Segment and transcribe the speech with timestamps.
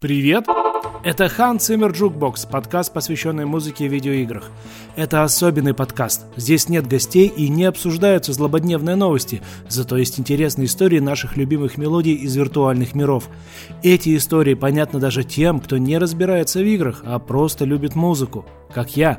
[0.00, 0.46] Привет!
[1.02, 4.44] Это Hans Zimmer Jukebox, подкаст, посвященный музыке и видеоиграх.
[4.94, 6.26] Это особенный подкаст.
[6.36, 12.14] Здесь нет гостей и не обсуждаются злободневные новости, зато есть интересные истории наших любимых мелодий
[12.14, 13.28] из виртуальных миров.
[13.82, 18.96] Эти истории понятны даже тем, кто не разбирается в играх, а просто любит музыку, как
[18.96, 19.18] я.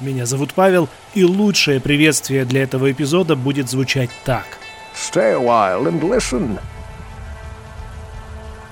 [0.00, 4.46] Меня зовут Павел, и лучшее приветствие для этого эпизода будет звучать так.
[4.94, 6.58] Stay a while and listen.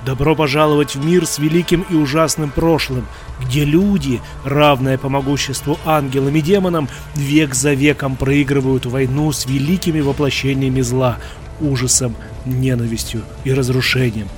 [0.07, 3.09] Добро пожаловать в мир с великим и ужасным прошлым,
[3.41, 9.99] где люди, равные по могуществу ангелам и демонам, век за веком проигрывают войну с великими
[9.99, 11.19] воплощениями зла,
[11.61, 14.29] ужасом, ненавистью и разрушением.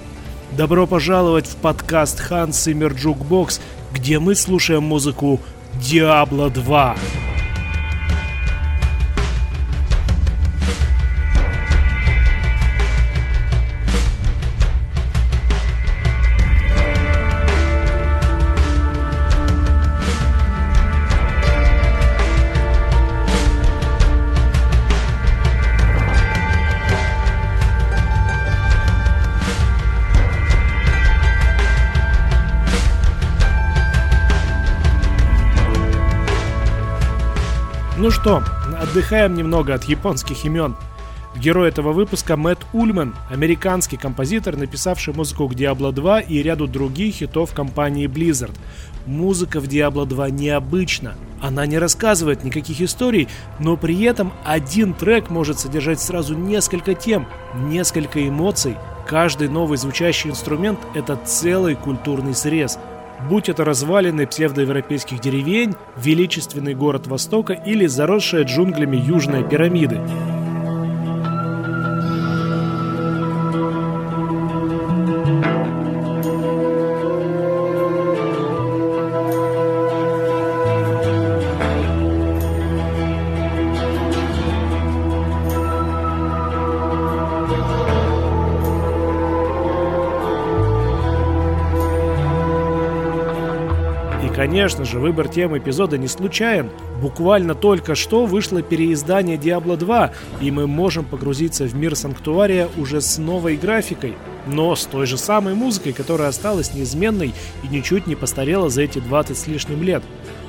[0.53, 3.61] Добро пожаловать в подкаст Hans Zimmer Jukebox,
[3.93, 5.39] где мы слушаем музыку
[5.75, 6.97] Diablo 2.
[38.01, 38.45] Ну что,
[38.81, 40.77] отдыхаем немного от японских имен.
[41.37, 47.17] Герой этого выпуска Мэтт Ульман, американский композитор, написавший музыку к Diablo 2 и ряду других
[47.17, 48.55] хитов компании Blizzard.
[49.07, 51.17] Музыка в Diablo 2 необычна.
[51.43, 53.27] Она не рассказывает никаких историй,
[53.59, 58.77] но при этом один трек может содержать сразу несколько тем, несколько эмоций.
[59.09, 62.79] Каждый новый звучащий инструмент— это целый культурный срез—
[63.29, 70.01] будь это развалины псевдоевропейских деревень, величественный город Востока или заросшая джунглями Южная пирамиды.
[94.69, 96.69] Конечно же, выбор темы эпизода не случайен.
[97.01, 100.13] Буквально только что вышло переиздание Diablo 2,
[100.43, 104.15] и мы можем погрузиться в мир Санктуария уже с новой графикой,
[104.47, 108.99] но с той же самой музыкой, которая осталась неизменной и ничуть не постарела за эти
[108.99, 110.03] 20 с лишним лет.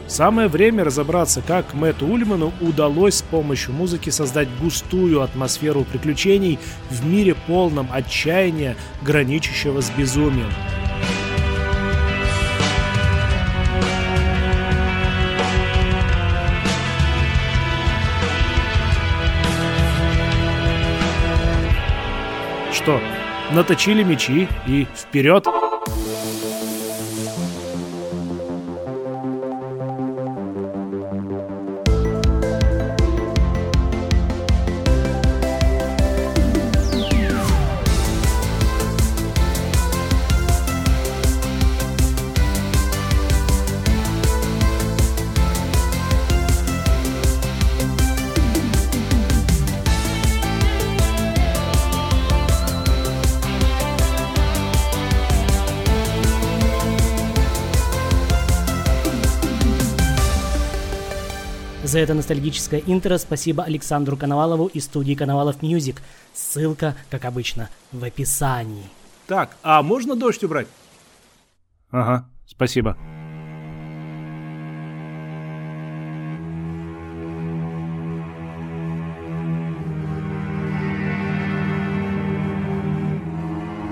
[0.07, 6.59] Самое время разобраться, как Мэтту Ульману удалось с помощью музыки создать густую атмосферу приключений
[6.89, 10.49] в мире полном отчаяния, граничащего с безумием.
[22.89, 22.99] Что,
[23.51, 25.45] наточили мечи и вперед!
[61.99, 66.01] За это ностальгическое интро спасибо Александру Коновалову и студии Коновалов Music.
[66.33, 68.85] Ссылка, как обычно, в описании.
[69.27, 70.69] Так, а можно дождь убрать?
[71.91, 72.95] Ага, спасибо.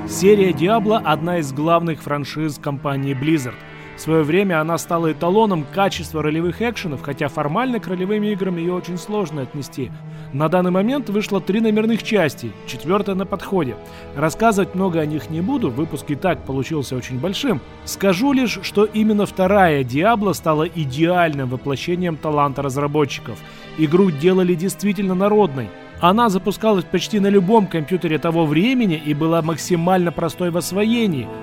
[0.08, 3.56] Серия Diablo– одна из главных франшиз компании Blizzard–
[3.98, 8.76] в свое время она стала эталоном качества ролевых экшенов, хотя формально к ролевым играм ее
[8.76, 9.92] очень сложно отнести.
[10.34, 13.76] На данный момент вышло три номерных части, четвертая на подходе.
[14.16, 17.60] Рассказывать много о них не буду, выпуск и так получился очень большим.
[17.86, 23.40] Скажу лишь, что именно вторая Diablo стала идеальным воплощением таланта разработчиков.
[23.80, 25.70] Игру делали действительно народной.
[26.02, 31.28] Она запускалась почти на любом компьютере того времени и была максимально простой в освоении–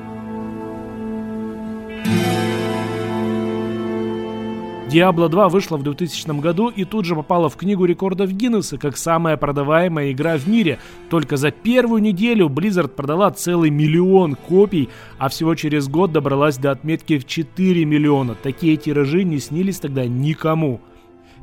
[4.94, 8.96] Diablo 2 вышла в 2000 году и тут же попала в книгу рекордов Гиннесса как
[8.96, 10.78] самая продаваемая игра в мире.
[11.10, 14.88] Только за первую неделю Blizzard продала целый миллион копий,
[15.18, 18.36] а всего через год добралась до отметки в 4 миллиона.
[18.40, 20.80] Такие тиражи не снились тогда никому.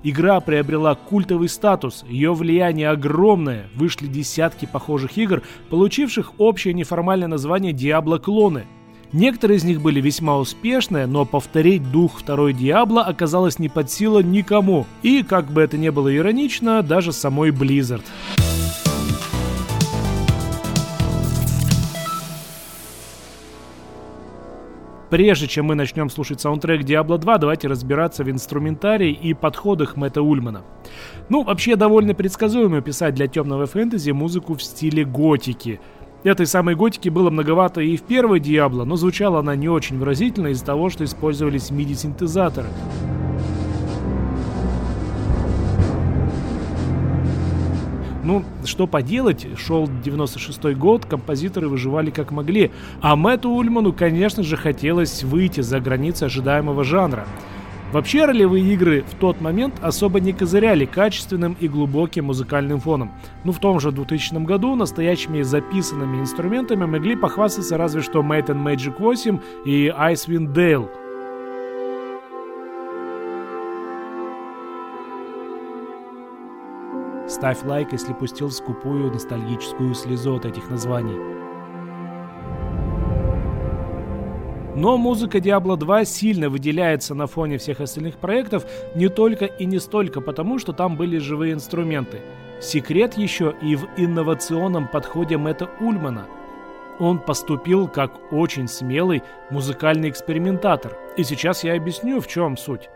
[0.02, 7.74] Игра приобрела культовый статус, ее влияние огромное, вышли десятки похожих игр, получивших общее неформальное название
[7.74, 8.66] Diablo клоны.
[9.14, 14.22] Некоторые из них были весьма успешны, но повторить дух второй Диабло оказалось не под силу
[14.22, 14.86] никому.
[15.04, 18.04] И, как бы это ни было иронично, даже самой Blizzard.
[25.10, 30.22] Прежде чем мы начнем слушать саундтрек Diablo 2, давайте разбираться в инструментарии и подходах Мэтта
[30.22, 30.62] Ульмана.
[31.28, 35.82] Ну, вообще довольно предсказуемо писать для темного фэнтези музыку в стиле готики.
[36.24, 40.48] Этой самой готики было многовато и в первой Диабло, но звучала она не очень выразительно
[40.48, 42.68] из-за того, что использовались MIDI-синтезаторы.
[48.24, 52.70] Ну, что поделать, шел 96 год, композиторы выживали как могли,
[53.02, 57.26] а Мэтту Ульману, конечно же, хотелось выйти за границы ожидаемого жанра.
[57.92, 63.12] Вообще ролевые игры в тот момент особо не козыряли качественным и глубоким музыкальным фоном.
[63.44, 68.64] Ну в том же 2000 году настоящими записанными инструментами могли похвастаться разве что Might and
[68.64, 70.90] Magic 8 и Icewind Dale–
[77.32, 81.51] Ставь лайк, если пустил скупую ностальгическую слезу от этих названий.
[84.76, 88.66] Но музыка Diablo 2 сильно выделяется на фоне всех остальных проектов
[88.96, 92.22] не только и не столько потому, что там были живые инструменты.
[92.62, 96.26] Секрет еще и в инновационном подходе Мэтта Ульмана.
[97.00, 100.96] Он поступил как очень смелый музыкальный экспериментатор.
[101.18, 102.90] И сейчас я объясню, в чем суть.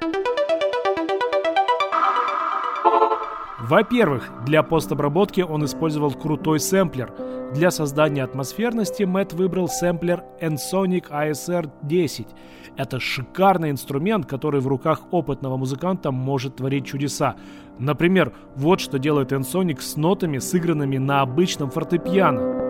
[3.59, 7.11] Во-первых, для постобработки он использовал крутой сэмплер.
[7.55, 12.27] Для создания атмосферности Мэтт выбрал сэмплер Ensoniq ASR-10.
[12.75, 17.37] Это шикарный инструмент, который в руках опытного музыканта может творить чудеса.
[17.79, 22.64] Например, вот что делает Ensoniq с нотами, сыгранными на обычном фортепиано.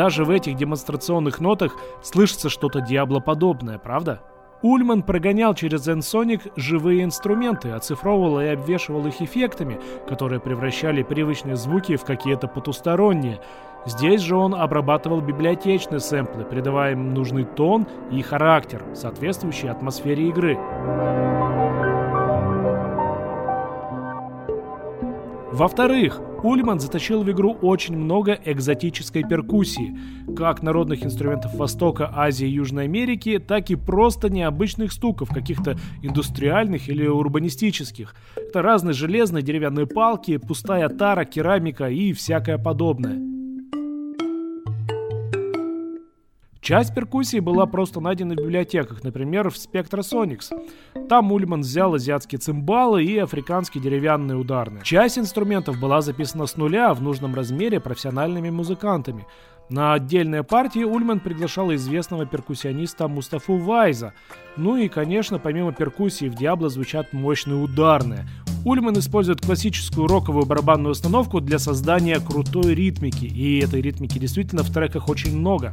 [0.00, 4.22] Даже в этих демонстрационных нотах слышится что-то диаблоподобное, правда?
[4.62, 11.96] Ульман прогонял через Ensonic живые инструменты, оцифровывал и обвешивал их эффектами, которые превращали привычные звуки
[11.96, 13.42] в какие-то потусторонние.
[13.84, 20.58] Здесь же он обрабатывал библиотечные сэмплы, придавая им нужный тон и характер, соответствующий атмосфере игры.
[25.52, 29.98] Во-вторых, Ульман заточил в игру очень много экзотической перкуссии,
[30.36, 36.88] как народных инструментов Востока, Азии и Южной Америки, так и просто необычных стуков, каких-то индустриальных
[36.88, 38.14] или урбанистических.
[38.36, 43.29] Это разные железные деревянные палки, пустая тара, керамика и всякое подобное.
[46.70, 50.52] Часть перкуссии была просто найдена в библиотеках, например, в Spectrasonics.
[51.08, 54.84] Там Ульман взял азиатские цимбалы и африканские деревянные ударные.
[54.84, 59.26] Часть инструментов была записана с нуля в нужном размере профессиональными музыкантами.
[59.68, 64.12] На отдельные партии Ульман приглашал известного перкуссиониста Мустафу Вайза.
[64.56, 68.28] Ну и, конечно, помимо перкуссии в Диабло звучат мощные ударные.
[68.64, 74.72] Ульман использует классическую роковую барабанную установку для создания крутой ритмики, и этой ритмики действительно в
[74.72, 75.72] треках очень много.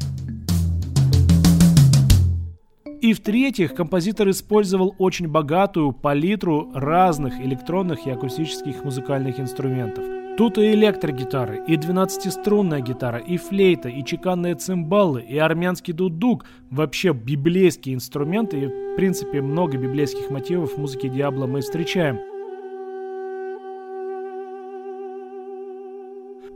[2.99, 10.03] И в-третьих, композитор использовал очень богатую палитру разных электронных и акустических музыкальных инструментов.
[10.35, 16.45] Тут и электрогитары, и 12-струнная гитара, и флейта, и чеканные цимбалы, и армянский дудук.
[16.71, 22.19] Вообще библейские инструменты, и в принципе много библейских мотивов в музыке Диабло мы встречаем.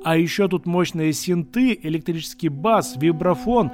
[0.03, 3.71] А еще тут мощные синты, электрический бас, вибрафон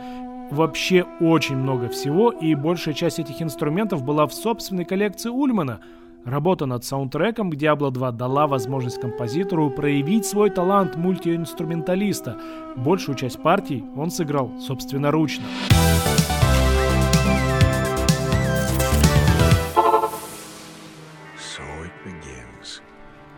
[0.52, 5.80] вообще очень много всего, и большая часть этих инструментов была в собственной коллекции Ульмана.
[6.26, 12.38] Работа над саундтреком Diablo 2 дала возможность композитору проявить свой талант мультиинструменталиста.
[12.76, 15.46] Большую часть партий он сыграл собственноручно.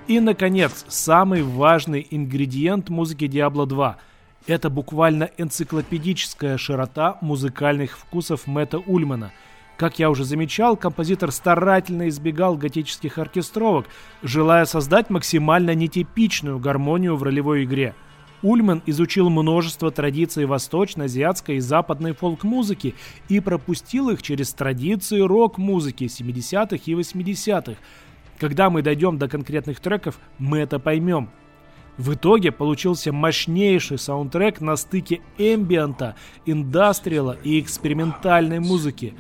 [0.08, 3.98] И, наконец, самый важный ингредиент музыки Diablo 2–
[4.50, 9.32] это буквально энциклопедическая широта музыкальных вкусов Мэтта Ульмана.
[9.78, 13.86] Как я уже замечал, композитор старательно избегал готических оркестровок,
[14.24, 17.94] желая создать максимально нетипичную гармонию в ролевой игре.
[18.42, 22.96] Ульман изучил множество традиций восточной, азиатской и западной фолк-музыки
[23.28, 27.80] и пропустил их через традиции рок-музыки 70-х и 80-х,
[28.38, 31.30] Когда мы дойдем до конкретных треков, мы это поймем.
[32.00, 36.16] В итоге получился мощнейший саундтрек на стыке эмбиента,
[36.46, 39.14] индастриала и экспериментальной музыки.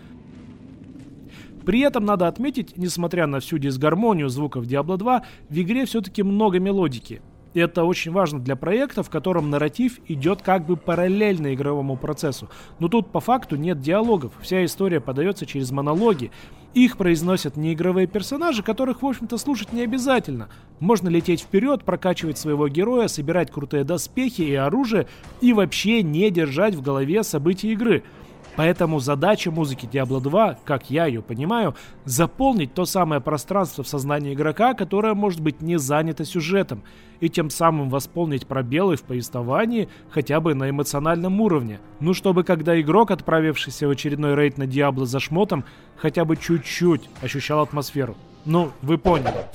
[1.65, 6.59] При этом надо отметить, несмотря на всю дисгармонию звуков Diablo 2, в игре все-таки много
[6.59, 7.21] мелодики.
[7.53, 12.49] Это очень важно для проекта, в котором нарратив идет как бы параллельно игровому процессу.
[12.79, 16.31] Но тут по факту нет диалогов, вся история подается через монологи.
[16.75, 20.49] Их произносят неигровые персонажи, которых, в общем-то, слушать не обязательно.
[20.79, 25.07] Можно лететь вперед, прокачивать своего героя, собирать крутые доспехи и оружие
[25.41, 28.03] и вообще не держать в голове события игры–
[28.59, 34.33] Поэтому задача музыки Diablo 2, как я ее понимаю, заполнить то самое пространство в сознании
[34.33, 36.83] игрока, которое может быть не занято сюжетом,
[37.21, 41.79] и тем самым восполнить пробелы в повествовании хотя бы на эмоциональном уровне.
[42.01, 45.63] Ну, чтобы когда игрок, отправившийся в очередной рейд на Диабло за шмотом,
[45.95, 48.17] хотя бы чуть-чуть ощущал атмосферу.
[48.43, 49.45] Ну, вы поняли.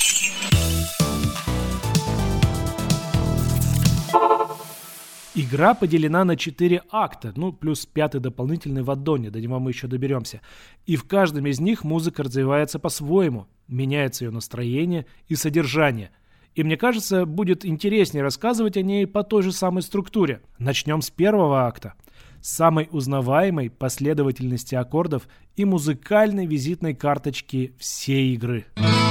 [5.36, 9.88] Игра поделена на 4 акта, ну, плюс пятый дополнительный в аддоне, до него мы еще
[9.88, 10.40] доберемся.
[10.86, 16.12] И в каждом из них музыка развивается по-своему, меняется ее настроение и содержание.
[16.54, 20.40] И мне кажется, будет интереснее рассказывать о ней по той же самой структуре.
[20.58, 21.94] Начнем с первого акта.
[22.40, 25.26] Самой узнаваемой последовательности аккордов
[25.56, 28.66] и музыкальной визитной карточки всей игры.
[28.76, 29.03] Да,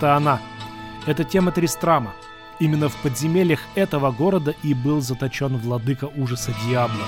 [0.00, 0.40] это она.
[1.06, 2.14] Это тема Тристрама.
[2.58, 7.04] Именно в подземельях этого города и был заточен владыка ужаса Диабло.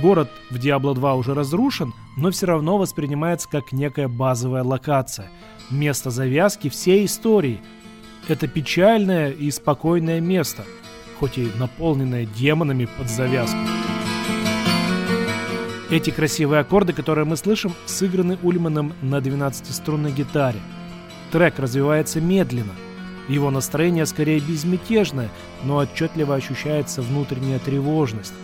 [0.00, 5.28] Город в Diablo 2 уже разрушен, но все равно воспринимается как некая базовая локация,
[5.70, 7.60] место завязки всей истории.
[8.26, 10.64] Это печальное и спокойное место,
[11.20, 13.58] хоть и наполненное демонами под завязку.
[15.90, 20.60] Эти красивые аккорды, которые мы слышим, сыграны Ульманом на 12-струнной гитаре.
[21.32, 22.72] Трек развивается медленно.
[23.28, 25.28] Его настроение скорее безмятежное,
[25.64, 28.34] но отчетливо ощущается внутренняя тревожность.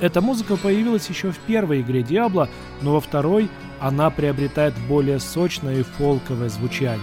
[0.00, 2.48] Эта музыка появилась еще в первой игре Diablo,
[2.80, 3.48] но во второй
[3.80, 7.00] она приобретает более сочное и фолковое звучание.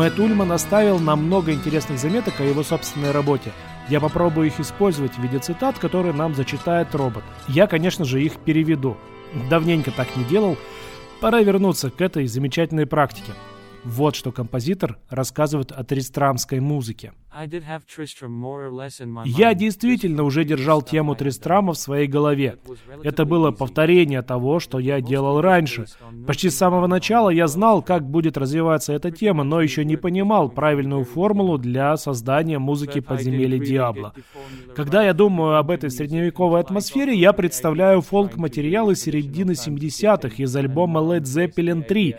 [0.00, 3.52] Мэтт Ульман оставил нам много интересных заметок о его собственной работе.
[3.90, 7.24] Я попробую их использовать в виде цитат, которые нам зачитает робот.
[7.48, 8.96] Я, конечно же, их переведу.
[9.50, 10.56] Давненько так не делал.
[11.20, 13.32] Пора вернуться к этой замечательной практике.
[13.82, 17.12] Вот что композитор рассказывает о тристрамской музыке.
[19.24, 22.58] Я действительно уже держал тему Тристрама в своей голове.
[23.04, 25.86] Это было повторение того, что я делал раньше.
[26.26, 30.50] Почти с самого начала я знал, как будет развиваться эта тема, но еще не понимал
[30.50, 34.12] правильную формулу для создания музыки подземелья Диабло.
[34.74, 41.22] Когда я думаю об этой средневековой атмосфере, я представляю фолк-материалы середины 70-х из альбома Led
[41.22, 42.16] Zeppelin 3,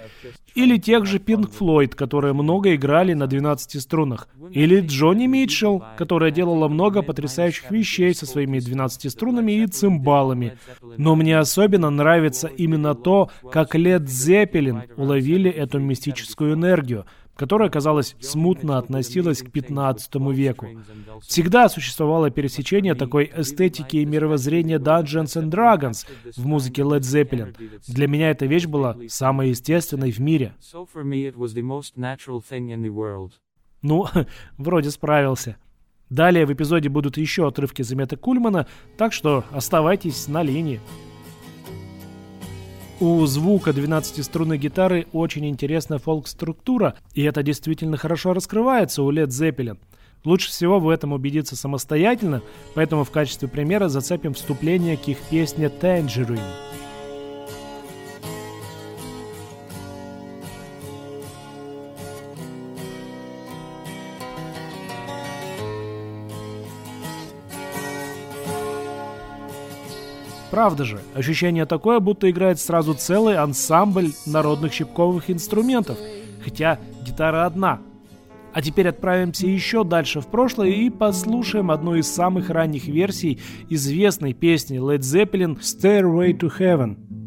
[0.55, 6.29] или тех же Pink Floyd, которые много играли на 12 струнах, или Джонни Митчелл, которая
[6.29, 10.59] делала много потрясающих вещей со своими 12 струнами и цимбалами.
[10.97, 18.15] Но мне особенно нравится именно то, как Лед Зеппелин уловили эту мистическую энергию, которая, казалось,
[18.19, 20.67] смутно относилась к 15 веку.
[21.23, 26.05] Всегда существовало пересечение такой эстетики и мировоззрения Dungeons and Dragons
[26.37, 27.55] в музыке Led Zeppelin.
[27.87, 30.53] Для меня эта вещь была самой естественной в мире.
[33.81, 34.07] Ну,
[34.57, 35.57] вроде справился.
[36.09, 40.81] Далее в эпизоде будут еще отрывки заметок Кульмана, так что оставайтесь на линии.
[42.99, 49.79] У звука 12-струнной гитары очень интересная фолк-структура, и это действительно хорошо раскрывается у Led Zeppelin.
[50.23, 52.43] Лучше всего в этом убедиться самостоятельно,
[52.75, 56.41] поэтому в качестве примера зацепим вступление к их песне «Tangerine».
[70.51, 75.97] Правда же, ощущение такое, будто играет сразу целый ансамбль народных щипковых инструментов,
[76.43, 77.79] хотя гитара одна.
[78.53, 83.39] А теперь отправимся еще дальше в прошлое и послушаем одну из самых ранних версий
[83.69, 87.20] известной песни Led Zeppelin «Stairway to Heaven».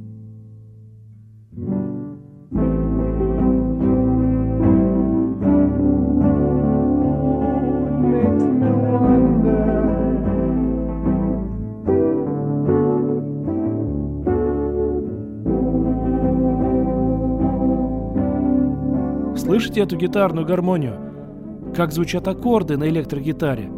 [19.64, 21.72] Слышите эту гитарную гармонию?
[21.74, 23.70] Как звучат аккорды на электрогитаре?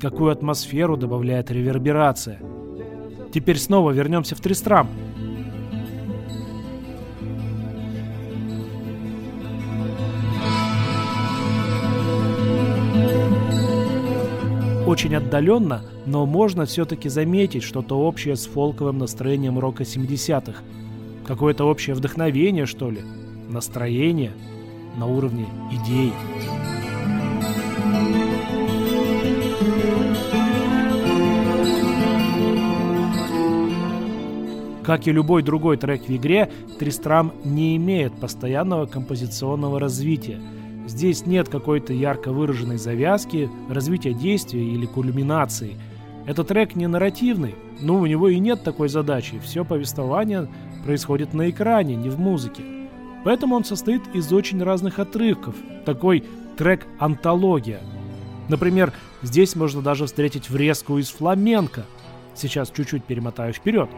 [0.00, 2.38] Какую атмосферу добавляет реверберация?
[3.34, 4.88] Теперь снова вернемся в Тристрам.
[14.86, 20.62] Очень отдаленно, но можно все-таки заметить что-то общее с фолковым настроением рока 70-х.
[21.26, 23.00] Какое-то общее вдохновение, что ли?
[23.48, 24.30] Настроение
[24.96, 26.12] на уровне идей.
[34.82, 40.40] Как и любой другой трек в игре, Тристрам не имеет постоянного композиционного развития.
[40.88, 45.76] Здесь нет какой-то ярко выраженной завязки, развития действия или кульминации.
[46.26, 49.38] Этот трек не нарративный, но у него и нет такой задачи.
[49.38, 50.48] Все повествование
[50.84, 52.81] происходит на экране, не в музыке.
[53.24, 55.54] Поэтому он состоит из очень разных отрывков.
[55.84, 56.24] Такой
[56.56, 57.80] трек-антология.
[58.48, 61.84] Например, здесь можно даже встретить врезку из фламенко.
[62.34, 63.88] Сейчас чуть-чуть перемотаю вперед.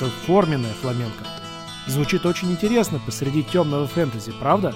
[0.00, 1.24] это форменная фламенко.
[1.86, 4.74] Звучит очень интересно посреди темного фэнтези, правда?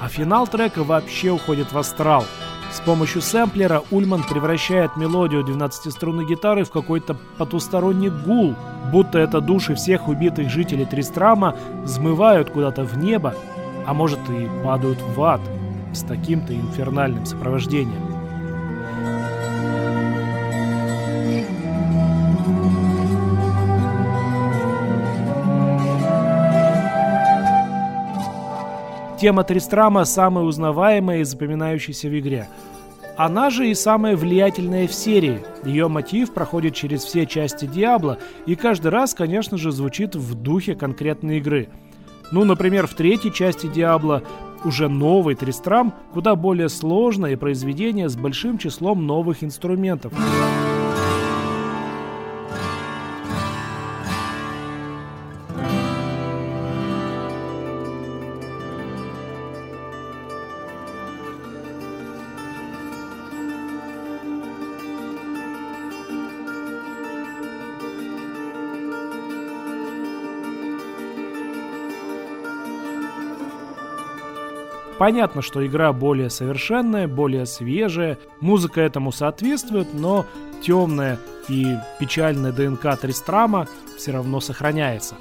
[0.00, 2.24] А финал трека вообще уходит в астрал.
[2.72, 8.54] С помощью сэмплера Ульман превращает мелодию 12-струнной гитары в какой-то потусторонний гул,
[8.92, 13.34] будто это души всех убитых жителей Тристрама взмывают куда-то в небо,
[13.86, 15.40] а может и падают в ад
[15.92, 18.19] с таким-то инфернальным сопровождением.
[29.20, 32.48] Тема Тристрама самая узнаваемая и запоминающаяся в игре.
[33.18, 35.42] Она же и самая влиятельная в серии.
[35.62, 40.74] Ее мотив проходит через все части Диабло и каждый раз, конечно же, звучит в духе
[40.74, 41.68] конкретной игры.
[42.32, 44.22] Ну, например, в третьей части Диабло
[44.64, 50.14] уже новый Тристрам, куда более сложное произведение с большим числом новых инструментов.
[75.00, 80.26] Понятно, что игра более совершенная, более свежая, музыка этому соответствует, но
[80.60, 85.14] темная и печальная ДНК Тристрама все равно сохраняется.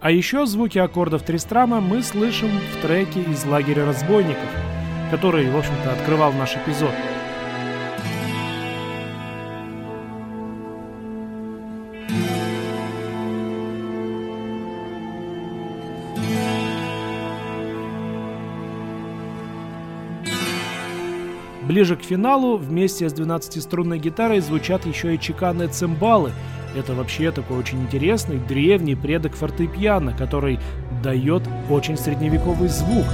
[0.00, 4.48] А еще звуки аккордов Тристрама мы слышим в треке из лагеря разбойников,
[5.10, 6.94] который, в общем-то, открывал наш эпизод.
[21.66, 26.32] Ближе к финалу вместе с 12-струнной гитарой звучат еще и чеканные цимбалы.
[26.76, 30.58] Это вообще такой очень интересный древний предок фортепиано, который
[31.04, 33.06] дает очень средневековый звук.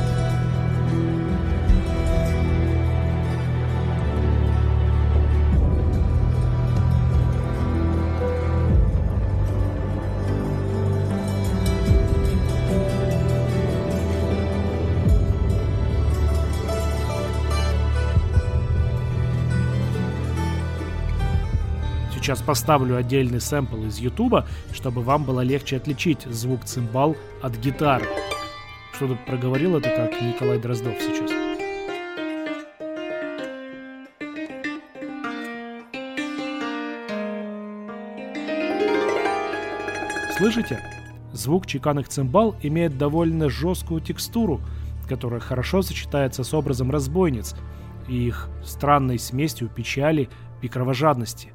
[22.29, 28.05] Сейчас поставлю отдельный сэмпл из Ютуба, чтобы вам было легче отличить звук цимбал от гитары.
[28.93, 31.31] Что-то проговорил это как Николай Дроздов сейчас.
[40.37, 40.83] Слышите?
[41.33, 44.61] Звук чеканных цимбал имеет довольно жесткую текстуру,
[45.09, 47.55] которая хорошо сочетается с образом разбойниц
[48.07, 50.29] и их странной смесью печали
[50.61, 51.53] и кровожадности.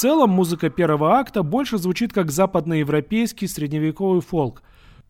[0.00, 4.62] Целом музыка первого акта больше звучит как западноевропейский средневековый фолк.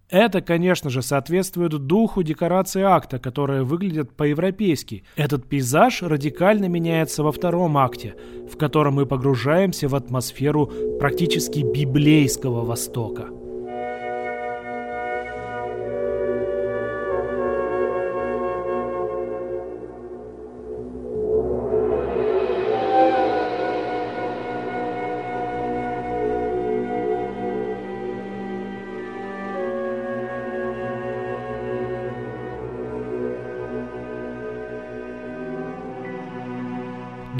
[0.08, 5.04] Это, конечно же, соответствует духу декорации акта, которые выглядят по-европейски.
[5.14, 8.16] Этот пейзаж радикально меняется во втором акте,
[8.52, 13.39] в котором мы погружаемся в атмосферу практически библейского Востока.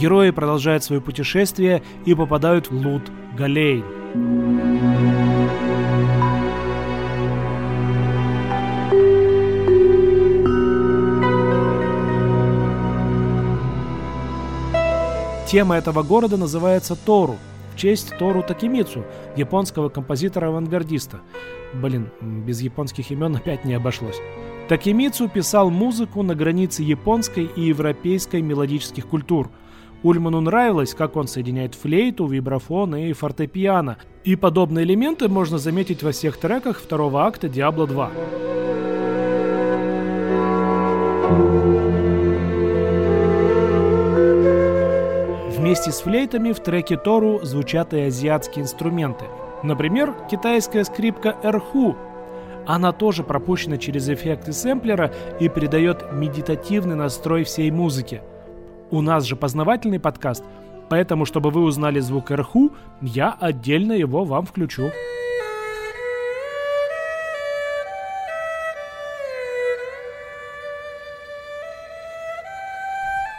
[0.00, 3.02] Герои продолжают свое путешествие и попадают в Лут
[3.36, 3.84] Галейн.
[15.46, 17.36] Тема этого города называется Тору,
[17.74, 19.04] в честь Тору Такимицу,
[19.36, 21.20] японского композитора-авангардиста.
[21.74, 24.16] Блин, без японских имен опять не обошлось.
[24.66, 29.50] Такимицу писал музыку на границе японской и европейской мелодических культур–
[30.02, 33.98] Ульману нравилось, как он соединяет флейту, вибрафон и фортепиано.
[34.24, 38.10] И подобные элементы можно заметить во всех треках второго акта Diablo 2.
[45.58, 49.26] Вместе с флейтами в треке Тору звучат и азиатские инструменты.
[49.62, 51.94] Например, китайская скрипка эрху.
[52.66, 58.22] Она тоже пропущена через эффекты сэмплера и придает медитативный настрой всей музыке–
[58.90, 60.44] у нас же познавательный подкаст,
[60.88, 64.90] поэтому, чтобы вы узнали звук РХУ, я отдельно его вам включу.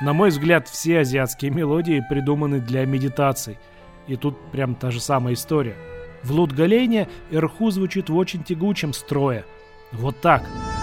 [0.02, 3.60] На мой взгляд, все азиатские мелодии придуманы для медитаций.
[4.08, 5.76] И тут прям та же самая история.
[6.24, 9.46] В Лут-Галене Эрху звучит в очень тягучем строе.
[9.92, 10.42] Вот так.
[10.42, 10.81] Так.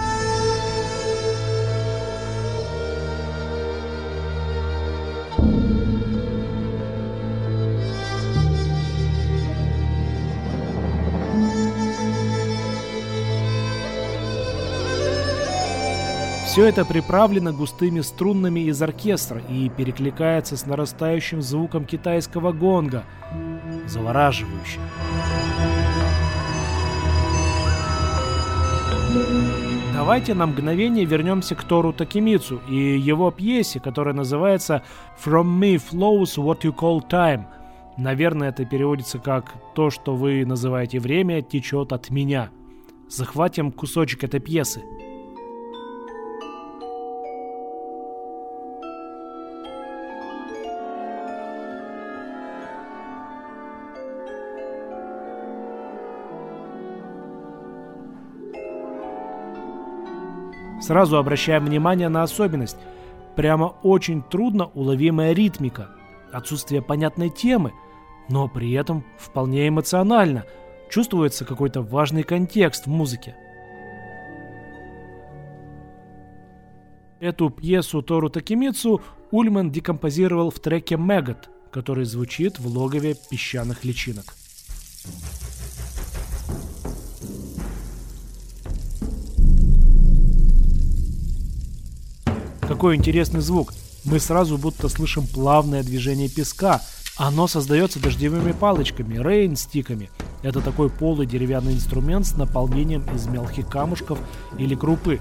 [16.59, 23.05] Все это приправлено густыми струнами из оркестра и перекликается с нарастающим звуком китайского гонга.
[23.87, 24.81] Завораживающе.
[29.93, 34.83] Давайте на мгновение вернемся к Тору Такимицу и его пьесе, которая называется
[35.23, 37.45] «From me flows what you call time».
[37.95, 42.49] Наверное, это переводится как «То, что вы называете время, течет от меня».
[43.07, 44.83] Захватим кусочек этой пьесы–
[60.89, 62.77] Сразу обращаем внимание на особенность.
[63.35, 65.91] Прямо очень трудно уловимая ритмика,
[66.31, 67.73] отсутствие понятной темы,
[68.27, 70.45] но при этом вполне эмоционально.
[70.89, 73.35] Чувствуется какой-то важный контекст в музыке.
[77.19, 78.99] Эту пьесу Тору Такимицу
[79.29, 84.33] Ульман декомпозировал в треке «Мегат», который звучит в логове песчаных личинок.
[92.79, 93.73] Какой интересный звук.
[94.05, 96.79] Мы сразу будто слышим плавное движение песка.
[97.17, 100.09] Оно создается дождевыми палочками, рейн-стиками.
[100.43, 104.17] Это такой полый деревянный инструмент с наполнением из мелких камушков
[104.57, 105.19] или крупы.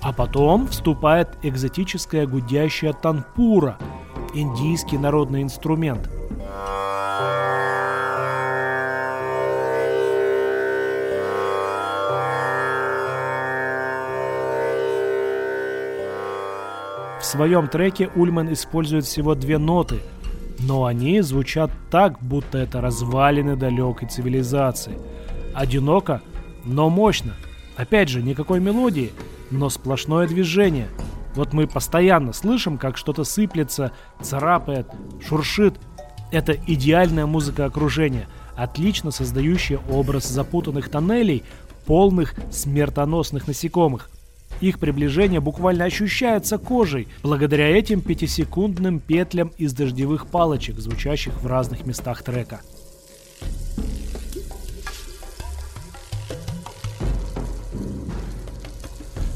[0.00, 3.76] А потом вступает экзотическая гудящая танпура,
[4.32, 6.08] индийский народный инструмент–
[17.34, 19.98] своем треке Ульман использует всего две ноты,
[20.60, 24.96] но они звучат так, будто это развалины далекой цивилизации.
[25.52, 26.22] Одиноко,
[26.64, 27.34] но мощно.
[27.76, 29.10] Опять же, никакой мелодии,
[29.50, 30.86] но сплошное движение.
[31.34, 33.90] Вот мы постоянно слышим, как что-то сыплется,
[34.22, 34.86] царапает,
[35.26, 35.74] шуршит.
[36.30, 41.42] Это идеальная музыка окружения, отлично создающая образ запутанных тоннелей,
[41.84, 44.08] полных смертоносных насекомых.
[44.64, 51.84] Их приближение буквально ощущается кожей, благодаря этим пятисекундным петлям из дождевых палочек, звучащих в разных
[51.84, 52.62] местах трека.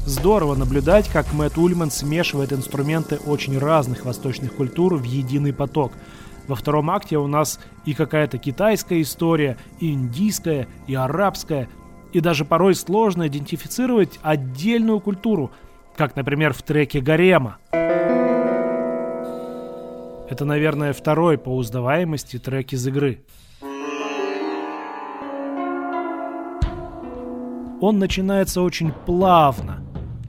[0.07, 5.91] Здорово наблюдать, как Мэтт Ульман смешивает инструменты очень разных восточных культур в единый поток.
[6.47, 11.69] Во втором акте у нас и какая-то китайская история, и индийская, и арабская,
[12.11, 15.51] И даже порой сложно идентифицировать отдельную культуру,
[15.95, 17.57] как, например, в треке «Гарема».
[20.29, 23.23] Это, наверное, второй по узнаваемости трек из игры.
[27.81, 29.81] Он начинается очень плавно.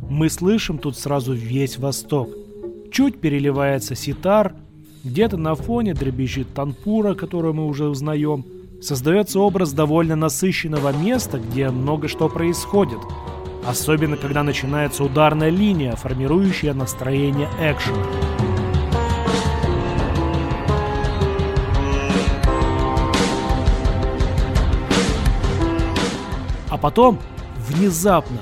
[0.09, 2.31] Мы слышим тут сразу весь Восток.
[2.91, 4.55] Чуть переливается ситар,
[5.05, 8.45] где-то на фоне дребезжит танпура, которую мы уже узнаем.
[8.81, 12.99] Создается образ довольно насыщенного места, где много что происходит.
[13.67, 18.03] Особенно, когда начинается ударная линия, формирующая настроение экшена.
[26.71, 27.19] А потом,
[27.69, 28.39] внезапно,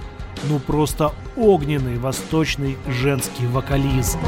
[0.48, 4.20] ну просто огненный восточный женский вокализм.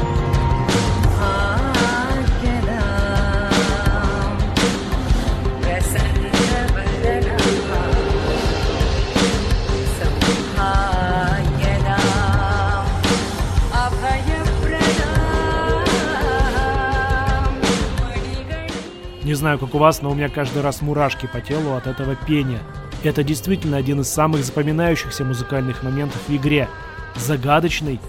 [19.31, 22.17] Не знаю, как у вас, но у меня каждый раз мурашки по телу от этого
[22.17, 22.59] пения.
[23.01, 26.67] Это действительно один из самых запоминающихся музыкальных моментов в игре.
[27.15, 28.01] Загадочный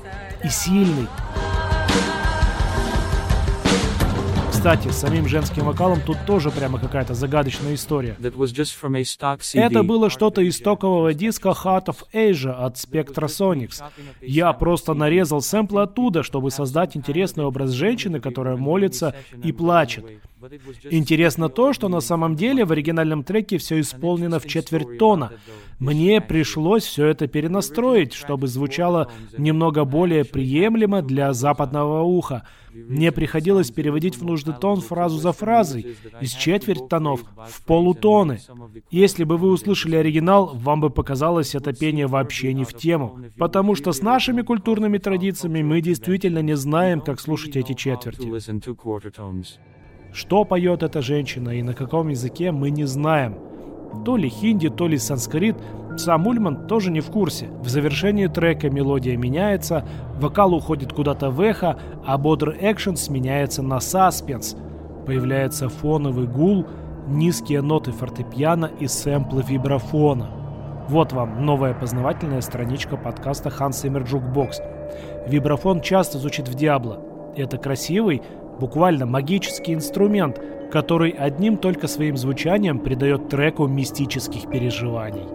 [0.43, 1.07] и сильный.
[4.51, 8.17] Кстати, с самим женским вокалом тут тоже прямо какая-то загадочная история.
[9.55, 13.81] Это было что-то из стокового диска Heart of Asia от Spectrasonics.
[14.21, 20.05] Я просто нарезал сэмплы оттуда, чтобы создать интересный образ женщины, которая молится и плачет.
[20.91, 25.33] Интересно то, что на самом деле в оригинальном треке все исполнено в четверть тона.
[25.79, 32.47] Мне пришлось все это перенастроить, чтобы звучало немного более приемлемо для западного уха.
[32.73, 38.39] Мне приходилось переводить в нужный тон фразу за фразой, из четверть тонов в полутоны.
[38.91, 43.19] Если бы вы услышали оригинал, вам бы показалось это пение вообще не в тему.
[43.37, 48.29] Потому что с нашими культурными традициями мы действительно не знаем, как слушать эти четверти.
[50.13, 53.39] Что поет эта женщина и на каком языке, мы не знаем.
[54.05, 55.57] То ли хинди, то ли санскрит.
[55.97, 57.49] Сам Ульман тоже не в курсе.
[57.63, 59.87] В завершении трека мелодия меняется,
[60.19, 64.57] вокал уходит куда-то в эхо, а бодрый экшен сменяется на саспенс.
[65.07, 66.67] Появляется фоновый гул,
[67.09, 70.31] низкие ноты фортепиано и сэмплы вибрафона.
[70.89, 75.29] Вот вам новая познавательная страничка подкаста Hans Zimmer Jukebox.
[75.29, 77.01] Вибрафон часто звучит в Диабло.
[77.37, 78.23] Это красивый,
[78.61, 85.27] буквально магический инструмент, который одним только своим звучанием придает треку мистических переживаний.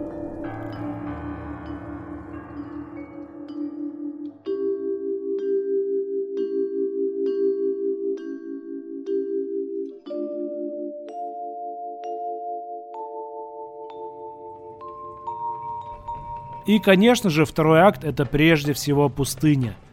[16.66, 19.74] И, конечно же, второй акт— это прежде всего пустыня—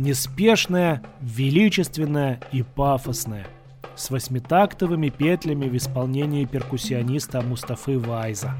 [0.00, 3.46] неспешная, величественная и пафосная,
[3.94, 8.54] с восьмитактовыми петлями в исполнении перкуссиониста Мустафы Вайза.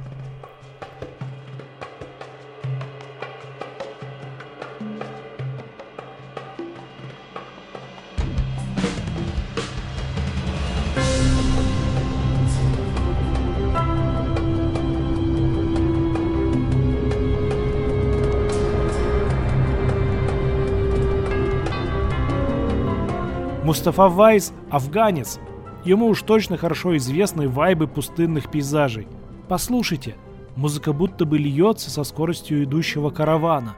[23.80, 25.40] Мустафа Вайс– афганец.
[25.86, 29.08] Ему уж точно хорошо известны вайбы пустынных пейзажей.
[29.48, 30.16] Послушайте,
[30.54, 33.76] музыка будто бы льется со скоростью идущего каравана.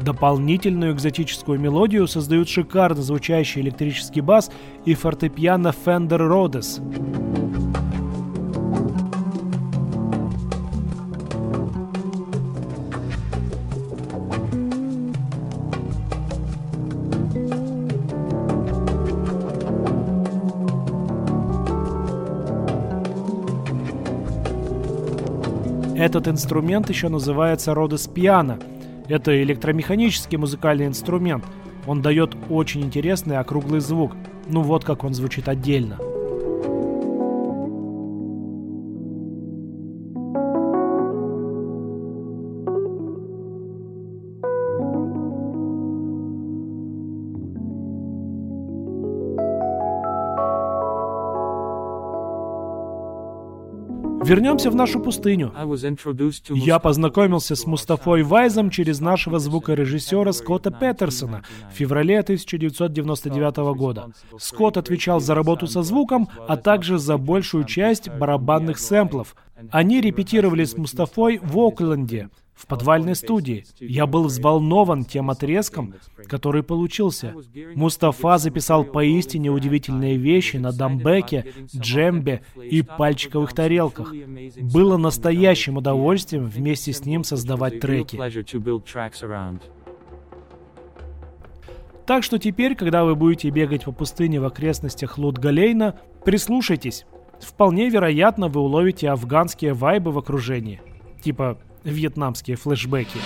[0.00, 4.50] Дополнительную экзотическую мелодию создают шикарно звучащий электрический бас
[4.86, 7.25] и фортепиано Fender Rhodes.
[25.96, 27.72] Этот инструмент еще называется
[28.06, 28.62] Piano.
[29.08, 31.42] Это электромеханический музыкальный инструмент.
[31.86, 34.12] Он дает очень интересный округлый звук.
[34.46, 35.96] Ну вот как он звучит отдельно.
[54.26, 55.52] Вернемся в нашу пустыню.
[56.48, 64.10] Я познакомился с Мустафой Вайзом через нашего звукорежиссера Скотта Петерсона в феврале 1999 года.
[64.38, 69.36] Скотт отвечал за работу со звуком, а также за большую часть барабанных сэмплов.
[69.70, 73.64] Они репетировали с Мустафой в Окленде, в подвальной студии.
[73.78, 75.94] Я был взволнован тем отрезком,
[76.26, 77.34] который получился.
[77.74, 84.12] Мустафа записал поистине удивительные вещи на дамбеке, джембе и пальчиковых тарелках.
[84.60, 88.18] Было настоящим удовольствием вместе с ним создавать треки.
[92.06, 97.04] Так что теперь, когда вы будете бегать по пустыне в окрестностях Лут-Галейна, прислушайтесь.
[97.40, 100.80] Вполне вероятно, вы уловите афганские вайбы в окружении.
[101.20, 101.58] Типа
[101.90, 103.18] вьетнамские флешбеки.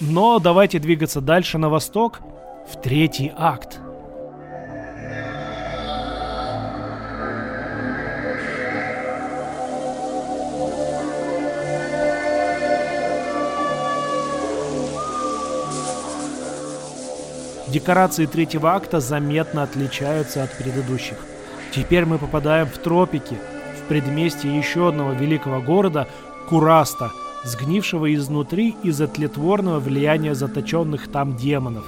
[0.00, 2.20] Но давайте двигаться дальше на восток,
[2.70, 3.80] в третий акт.
[17.68, 21.18] Декорации третьего акта заметно отличаются от предыдущих.
[21.74, 23.36] Теперь мы попадаем в тропики,
[23.88, 26.06] предместье еще одного великого города
[26.48, 27.10] Кураста,
[27.44, 31.84] сгнившего изнутри из-за тлетворного влияния заточенных там демонов.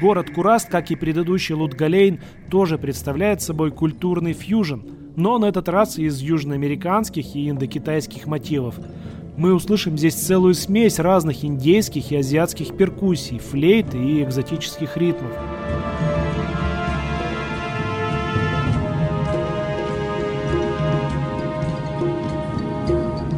[0.00, 4.80] Город Кураст, как и предыдущий Лутгалейн, тоже представляет собой культурный фьюжн,
[5.14, 8.76] но на этот раз из южноамериканских и индокитайских мотивов–
[9.36, 15.32] мы услышим здесь целую смесь разных индейских и азиатских перкуссий, флейт и экзотических ритмов.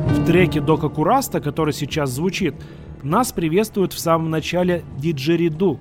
[0.09, 2.54] В треке Дока Кураста, который сейчас звучит,
[3.02, 5.78] нас приветствует в самом начале диджериду.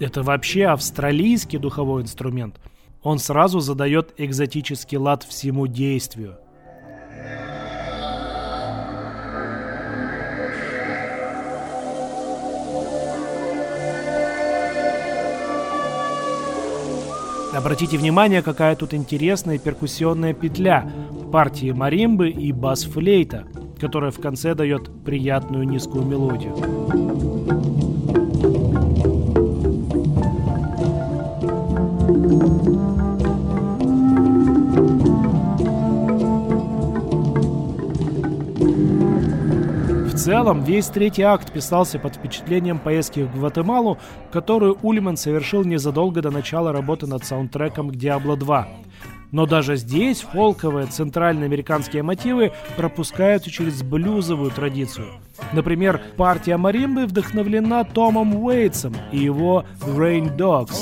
[0.00, 2.56] Это вообще австралийский духовой инструмент.
[3.02, 6.38] Он сразу задает экзотический лад всему действию–
[17.54, 20.90] Обратите внимание, какая тут интересная перкуссионная петля
[21.32, 23.44] партии маримбы и бас-флейта,
[23.80, 27.07] которая в конце дает приятную низкую мелодию.
[40.28, 43.96] Целом, весь третий акт писался под впечатлением поездки в Гватемалу,
[44.30, 48.68] которую Ульман совершил незадолго до начала работы над саундтреком к Diablo 2.
[49.32, 55.06] Но даже здесь фолковые центральноамериканские мотивы пропускаются через блюзовую традицию.
[55.52, 60.74] Например, партия маримбы вдохновлена Томом Уэйтсом и его Rain Dogs.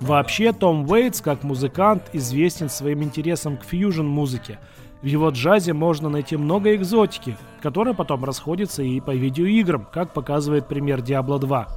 [0.00, 4.58] Вообще, Том Уэйтс, как музыкант, известен своим интересом к фьюжн-музыке.
[5.02, 10.66] В его джазе можно найти много экзотики, которая потом расходится и по видеоиграм, как показывает
[10.66, 11.68] пример Diablo 2.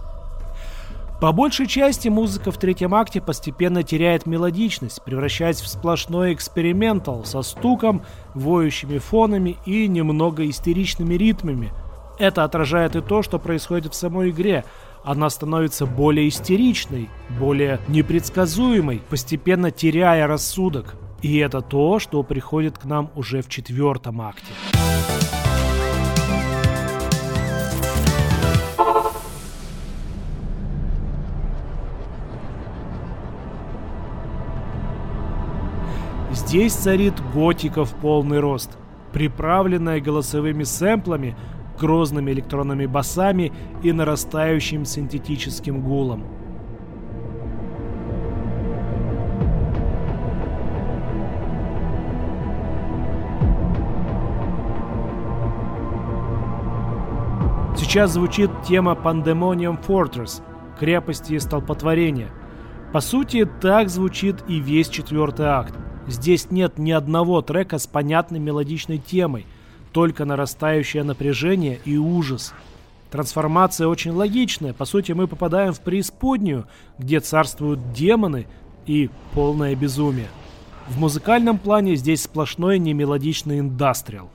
[1.21, 7.43] По большей части музыка в третьем акте постепенно теряет мелодичность, превращаясь в сплошной экспериментал со
[7.43, 8.01] стуком,
[8.33, 11.71] воющими фонами и немного истеричными ритмами.
[12.19, 14.63] Это отражает и то, что происходит в самой игре–
[15.03, 20.95] она становится более истеричной, более непредсказуемой, постепенно теряя рассудок.
[21.23, 24.45] И это то, что приходит к нам уже в четвертом акте.
[36.31, 38.77] Здесь царит готика в полный рост,
[39.13, 41.35] приправленная голосовыми сэмплами,
[41.81, 46.23] грозными электронными басами и нарастающим синтетическим гулом.
[57.75, 60.43] Сейчас звучит тема Pandemonium Fortress–
[60.79, 62.29] крепости и столпотворения.
[62.93, 65.73] По сути, так звучит и весь четвертый акт.
[66.07, 69.47] Здесь нет ни одного трека с понятной мелодичной темой–
[69.91, 72.53] только нарастающее напряжение и ужас.
[73.09, 74.73] Трансформация очень логичная.
[74.73, 76.65] По сути, мы попадаем в преисподнюю,
[76.97, 78.47] где царствуют демоны
[78.85, 80.27] и полное безумие.
[80.87, 84.29] В музыкальном плане здесь сплошной немелодичный индастриал.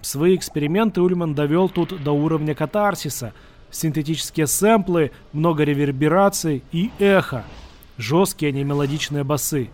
[0.00, 3.32] Свои эксперименты Ульман довел тут до уровня катарсиса,
[3.70, 7.44] синтетические сэмплы, много ревербераций и эхо,
[7.96, 9.70] жесткие немелодичные басы.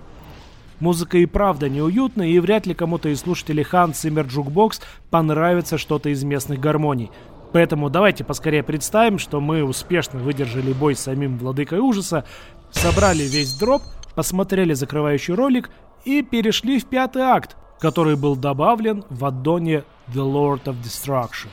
[0.81, 6.11] Музыка и правда неуютная, и вряд ли кому-то из слушателей Hans Zimmer Jukebox понравится что-то
[6.11, 7.11] из местных гармоний.
[7.53, 12.25] Поэтому давайте поскорее представим, что мы успешно выдержали бой с самим Владыкой Ужаса,
[12.73, 13.83] собрали весь дроп,
[14.17, 15.71] посмотрели закрывающий ролик
[16.05, 21.49] и перешли в пятый акт, который был добавлен в аддоне The Lord of Destruction.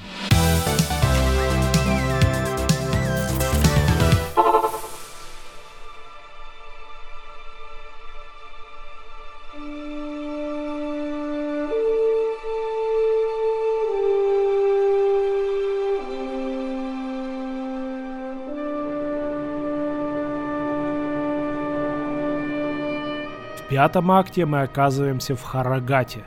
[23.82, 26.20] Пятом акте мы оказываемся в Харагате,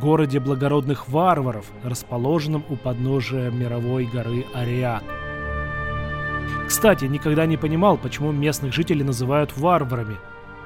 [0.00, 5.04] городе благородных варваров, расположенном у подножия мировой горы Ариат.
[6.66, 10.16] Кстати, никогда не понимал, почему местных жителей называют варварами.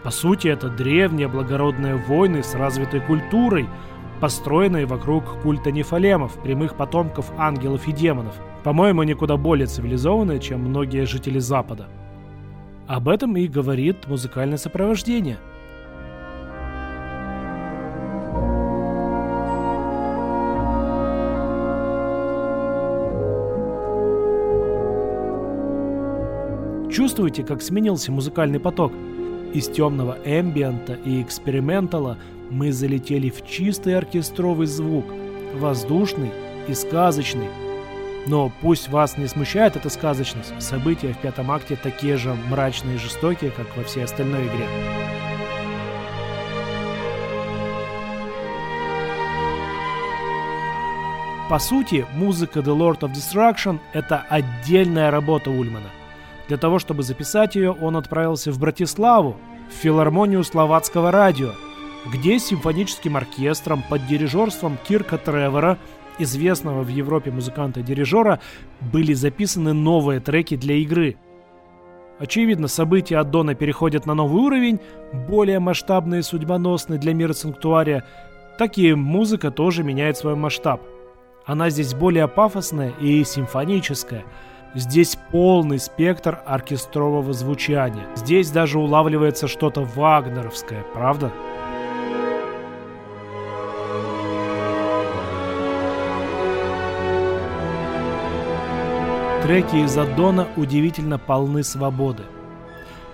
[0.05, 3.67] По сути, это древние благородные войны с развитой культурой,
[4.21, 8.37] построенные вокруг культа нефалемов, прямых потомков ангелов и демонов.
[8.63, 11.89] По-моему, они куда более цивилизованные, чем многие жители Запада.
[12.87, 15.39] Об этом и говорит музыкальное сопровождение–
[27.01, 28.93] Чувствуете, как сменился музыкальный поток?
[29.55, 32.19] Из темного эмбиента и экспериментала
[32.51, 35.07] мы залетели в чистый оркестровый звук,
[35.55, 36.31] воздушный
[36.69, 37.49] и сказочный.
[38.27, 42.99] Но пусть вас не смущает эта сказочность, события в пятом акте такие же мрачные и
[42.99, 44.69] жестокие, как во всей остальной игре.
[51.49, 55.89] По сути, музыка The Lord of Destruction— это отдельная работа Ульмана.
[56.51, 59.37] Для того, чтобы записать ее, он отправился в Братиславу,
[59.69, 61.51] в филармонию словацкого радио,
[62.13, 65.79] где с симфоническим оркестром под дирижерством Кирка Тревора,
[66.19, 68.41] известного в Европе музыканта-дирижера,
[68.81, 71.19] были записаны новые треки для игры.
[72.19, 74.81] Очевидно, события от переходят на новый уровень,
[75.29, 78.05] более масштабный и судьбоносный для мира санктуария,
[78.59, 80.83] так и музыка тоже меняет свой масштаб.
[81.47, 84.25] Она здесь более пафосная и симфоническая–
[84.75, 88.07] Здесь полный спектр оркестрового звучания.
[88.15, 91.33] Здесь даже улавливается что-то вагнеровское, правда?
[99.43, 102.23] Треки из Аддона удивительно полны свободы.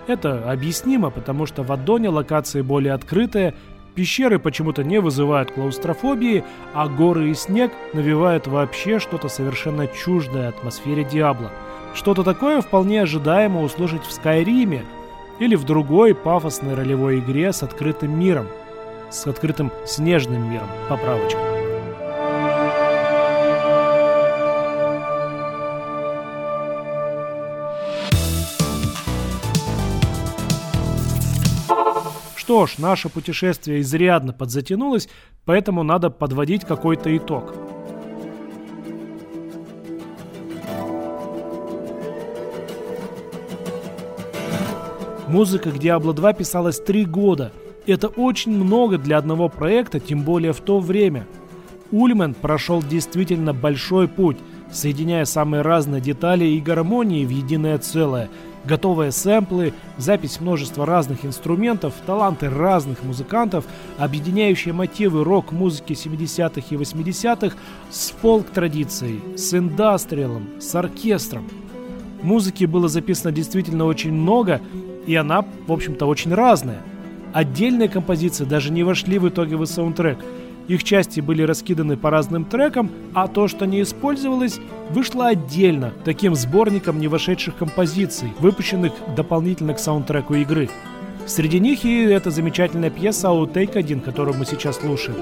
[0.07, 3.55] Это объяснимо, потому что в Аддоне локации более открытые
[3.97, 6.45] Пещеры почему-то не вызывают клаустрофобии,
[6.75, 11.51] а горы и снег навевают вообще что-то совершенно чуждое атмосфере Диабло.
[11.95, 14.85] Что-то такое вполне ожидаемо услышать в Скайриме
[15.39, 18.49] или в другой пафосной ролевой игре с открытым миром.
[19.09, 21.56] С открытым снежным миром, поправочка.
[32.47, 35.09] Что ж, наше путешествие изрядно подзатянулось,
[35.45, 37.53] поэтому надо подводить какой-то итог.
[45.27, 47.51] Музыка к Diablo 2 писалась три года.
[47.85, 51.27] Это очень много для одного проекта, тем более в то время.
[51.91, 54.37] Ульман прошел действительно большой путь,
[54.71, 58.29] соединяя самые разные детали и гармонии в единое целое–
[58.67, 63.65] готовые сэмплы, запись множества разных инструментов, таланты разных музыкантов,
[63.99, 67.57] объединяющие мотивы рок-музыки 70-х и 80-х
[67.91, 71.49] с фолк-традицией, с индастриалом, с оркестром.
[72.23, 74.61] Музыки было записано действительно очень много,
[75.07, 76.83] и она, в общем-то, очень разная.
[77.33, 80.19] Отдельные композиции даже не вошли в итоге в саундтрек–
[80.69, 84.59] их части были раскиданы по разным трекам, а то, что не использовалось,
[84.91, 90.69] вышло отдельно, таким сборником не вошедших композиций, выпущенных дополнительно к саундтреку игры.
[91.27, 95.17] Среди них и эта замечательная пьеса Outtake 1, которую мы сейчас слушаем.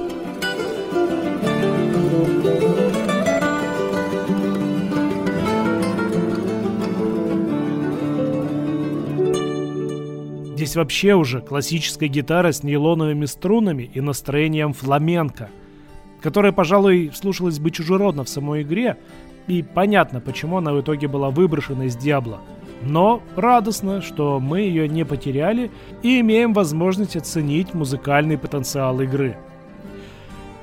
[10.65, 15.51] Здесь вообще уже классическая гитара с нейлоновыми струнами и настроением фламенко,
[16.23, 18.97] которая, пожалуй, слушалась бы чужеродно в самой игре,
[19.47, 22.41] и понятно, почему она в итоге была выброшена из Диабло.
[22.81, 25.71] Но радостно, что мы ее не потеряли
[26.03, 29.37] и имеем возможность оценить музыкальный потенциал игры.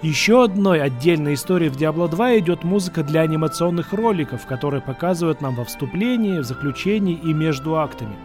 [0.01, 5.53] Еще одной отдельной историей в Diablo 2 идет музыка для анимационных роликов, которые показывают нам
[5.53, 8.15] во вступлении, в заключении и между актами.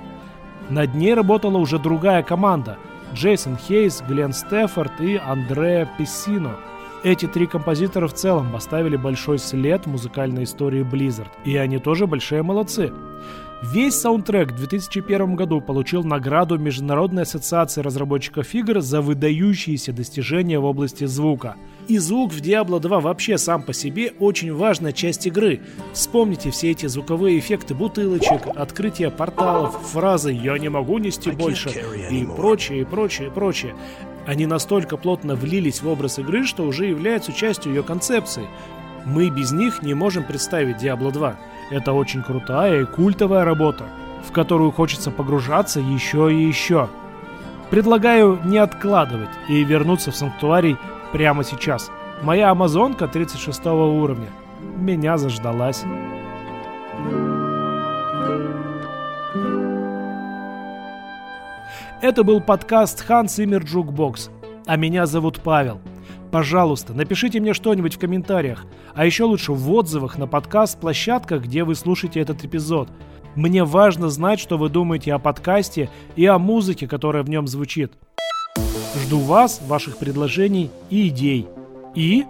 [0.70, 2.76] Над ней работала уже другая команда–
[3.14, 6.56] Джейсон Хейс, Глен Стефорд и Андреа Пессино.
[7.04, 12.06] Эти три композитора в целом поставили большой след в музыкальной истории Blizzard, и они тоже
[12.06, 12.92] большие молодцы.
[13.62, 20.64] Весь саундтрек в 2001 году получил награду Международной ассоциации разработчиков игр за выдающиеся достижения в
[20.64, 21.56] области звука.
[21.88, 25.60] И звук в Diablo 2 вообще сам по себе очень важная часть игры.
[25.92, 31.70] Вспомните все эти звуковые эффекты бутылочек, открытие порталов, фразы «я не могу нести больше»
[32.10, 33.74] и прочее, и прочее, и прочее.
[34.26, 38.46] Они настолько плотно влились в образ игры, что уже являются частью ее концепции.
[39.04, 41.36] Мы без них не можем представить Diablo 2.
[41.70, 43.84] Это очень крутая и культовая работа,
[44.26, 46.88] в которую хочется погружаться еще и еще.
[47.70, 50.76] Предлагаю не откладывать и вернуться в санктуарий
[51.12, 51.90] прямо сейчас.
[52.22, 54.28] Моя амазонка 36 уровня.
[54.76, 55.84] Меня заждалась.
[62.02, 64.30] Это был подкаст Hans Zimmer Jukebox,
[64.66, 65.80] а меня зовут Павел.
[66.30, 71.74] Пожалуйста, напишите мне что-нибудь в комментариях, а еще лучше в отзывах на подкаст-площадках, где вы
[71.74, 72.90] слушаете этот эпизод.
[73.34, 77.92] Мне важно знать, что вы думаете о подкасте и о музыке, которая в нем звучит.
[79.02, 81.46] Жду вас, ваших предложений и идей.
[81.94, 82.24] И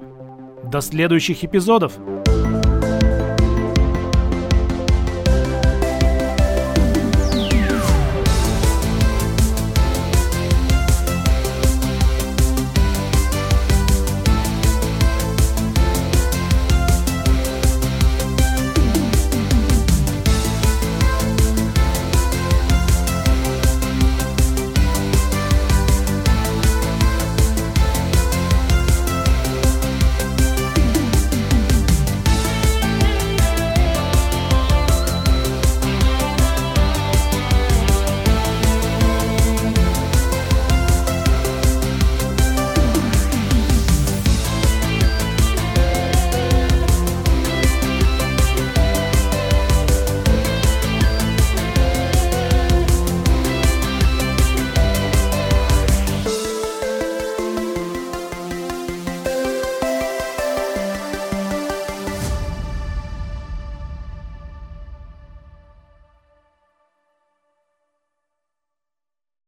[0.65, 1.93] до следующих эпизодов!